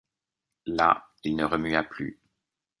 Là, 0.65 1.11
il 1.25 1.35
ne 1.35 1.45
remua 1.45 1.83
plus. 1.83 2.19